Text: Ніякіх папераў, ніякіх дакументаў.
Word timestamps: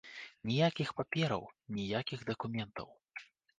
Ніякіх 0.51 0.89
папераў, 1.01 1.45
ніякіх 1.77 2.25
дакументаў. 2.33 2.93